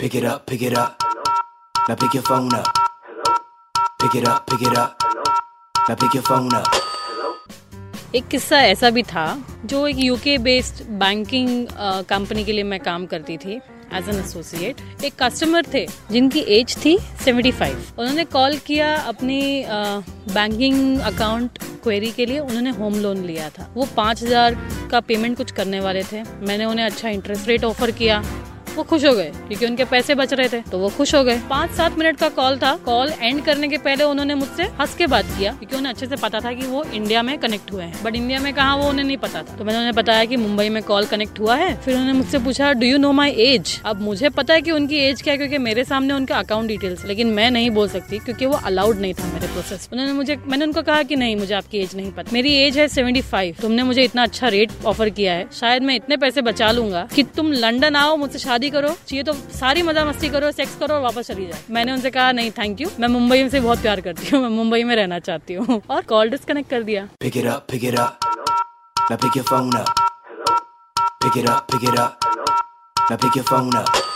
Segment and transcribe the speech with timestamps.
[0.00, 1.02] Pick it up, pick it up.
[1.86, 2.64] Now pick your phone up.
[4.00, 4.96] Pick it up, pick it up.
[5.74, 6.78] Now pick your phone up.
[8.14, 9.26] एक किस्सा ऐसा भी था
[9.64, 11.66] जो एक UK based banking
[12.08, 13.60] company के लिए मैं काम करती थी
[13.94, 16.96] एज एन एसोसिएट एक कस्टमर थे जिनकी एज थी
[17.26, 17.62] 75
[17.98, 19.40] उन्होंने कॉल किया अपनी
[20.34, 24.56] बैंकिंग अकाउंट क्वेरी के लिए उन्होंने होम लोन लिया था वो पाँच हज़ार
[24.90, 28.22] का पेमेंट कुछ करने वाले थे मैंने उन्हें अच्छा इंटरेस्ट रेट ऑफ़र किया
[28.70, 31.40] वो खुश हो गए, क्योंकि उनके पैसे बच रहे थे तो वो खुश हो गए।
[31.50, 35.06] पाँच सात मिनट का कॉल था। कॉल एंड करने के पहले उन्होंने मुझसे हंस के
[35.08, 38.02] बात किया, क्योंकि उन्हें अच्छे से पता था कि वो इंडिया में कनेक्ट हुए हैं।
[38.04, 40.68] बट इंडिया में कहा वो उन्हें नहीं पता था। तो मैंने उन्हें बताया कि मुंबई
[40.68, 44.00] में कॉल कनेक्ट हुआ है। फिर उन्होंने मुझसे पूछा do you know my age अब
[44.00, 47.30] मुझे पता है कि उनकी एज क्या है, क्योंकि मेरे सामने उनका अकाउंट डिटेल्स लेकिन
[47.30, 50.82] मैं नहीं बोल सकती, क्योंकि वो अलाउड नहीं था मेरे प्रोसेस उन्होंने मुझे, मैंने उनको
[50.82, 54.02] कहा कि नहीं, मुझे आपकी एज नहीं पता। मेरी एज है सेवेंटी फाइव तुमने मुझे
[54.02, 57.96] इतना अच्छा रेट ऑफ़र किया है। शायद मैं इतने पैसे बचा लूँगा कि तुम लंडन
[57.96, 61.46] आओ, मुझसे शादी करो, चाहिए तो सारी मज़ा मस्ती करो सेक्स करो और वापस चली
[61.46, 64.50] जाए मैंने उनसे कहा, नहीं थैंक यू मैं मुंबई से बहुत प्यार करती हूँ, मैं
[64.56, 67.48] मुंबई में रहना चाहती हूँ। और कॉल डिस्कनेक्ट कर दिया। Pick it.
[73.10, 74.09] Now pick your phone up.